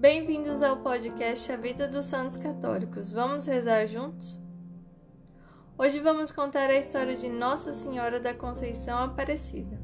[0.00, 3.12] Bem-vindos ao podcast A Vida dos Santos Católicos.
[3.12, 4.40] Vamos rezar juntos?
[5.76, 9.78] Hoje vamos contar a história de Nossa Senhora da Conceição Aparecida,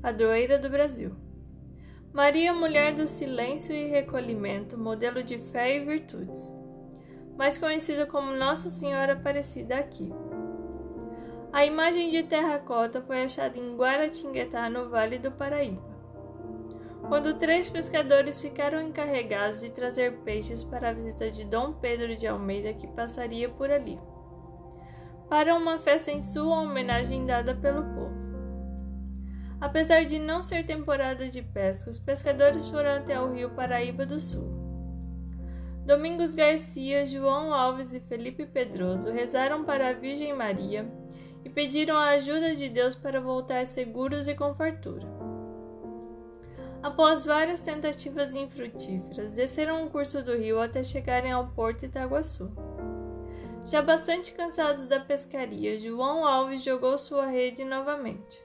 [0.00, 1.14] padroeira do Brasil.
[2.14, 6.50] Maria, mulher do silêncio e recolhimento, modelo de fé e virtudes,
[7.36, 10.10] mais conhecida como Nossa Senhora Aparecida aqui.
[11.52, 15.91] A imagem de terracota foi achada em Guaratinguetá, no Vale do Paraíba
[17.12, 22.26] quando três pescadores ficaram encarregados de trazer peixes para a visita de Dom Pedro de
[22.26, 24.00] Almeida, que passaria por ali,
[25.28, 28.14] para uma festa em sua homenagem dada pelo povo.
[29.60, 34.18] Apesar de não ser temporada de pesca, os pescadores foram até o rio Paraíba do
[34.18, 34.50] Sul.
[35.84, 40.90] Domingos Garcia, João Alves e Felipe Pedroso rezaram para a Virgem Maria
[41.44, 45.21] e pediram a ajuda de Deus para voltar seguros e com fartura.
[46.82, 52.50] Após várias tentativas infrutíferas, desceram o curso do rio até chegarem ao porto Itaguaçu.
[53.64, 58.42] Já bastante cansados da pescaria, João Alves jogou sua rede novamente.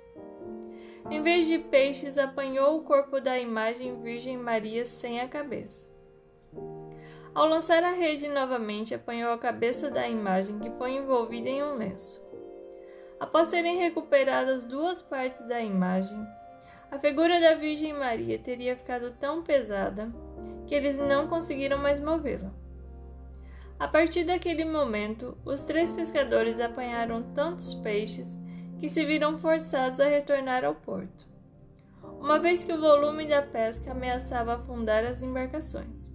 [1.10, 5.88] Em vez de peixes, apanhou o corpo da imagem Virgem Maria sem a cabeça.
[7.34, 11.76] Ao lançar a rede novamente, apanhou a cabeça da imagem que foi envolvida em um
[11.76, 12.22] lenço.
[13.20, 16.24] Após serem recuperadas duas partes da imagem,
[16.90, 20.10] a figura da Virgem Maria teria ficado tão pesada
[20.66, 22.52] que eles não conseguiram mais movê-la.
[23.80, 28.42] A partir daquele momento, os três pescadores apanharam tantos peixes
[28.80, 31.28] que se viram forçados a retornar ao porto,
[32.20, 36.10] uma vez que o volume da pesca ameaçava afundar as embarcações.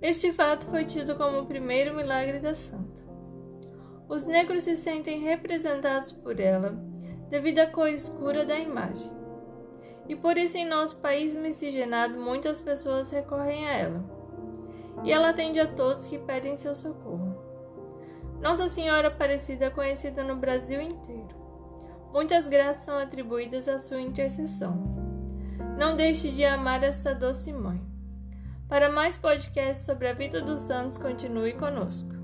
[0.00, 3.02] Este fato foi tido como o primeiro milagre da santa.
[4.08, 6.89] Os negros se sentem representados por ela
[7.30, 9.10] devido à cor escura da imagem.
[10.08, 14.04] E por isso, em nosso país miscigenado, muitas pessoas recorrem a ela.
[15.04, 17.48] E ela atende a todos que pedem seu socorro.
[18.42, 21.38] Nossa Senhora Aparecida é conhecida no Brasil inteiro.
[22.12, 25.00] Muitas graças são atribuídas à sua intercessão.
[25.78, 27.80] Não deixe de amar essa doce mãe.
[28.68, 32.19] Para mais podcasts sobre a vida dos santos, continue conosco.